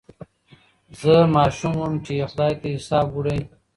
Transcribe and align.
زه 0.99 1.13
ماشوم 1.35 1.73
وم 1.79 1.93
چي 2.05 2.13
یې 2.19 2.25
خدای 2.31 2.53
ته 2.61 2.67
حساب 2.77 3.07
وړی 3.11 3.39